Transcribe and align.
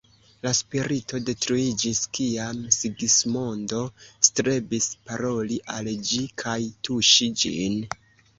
La 0.45 0.51
spirito 0.59 1.19
detruiĝis 1.25 2.01
kiam 2.17 2.63
Sigismondo 2.77 3.83
strebis 4.29 4.89
paroli 5.11 5.61
al 5.77 5.91
ĝi 6.09 6.23
kaj 6.45 6.57
tuŝi 6.89 7.31
ĝin. 7.45 7.79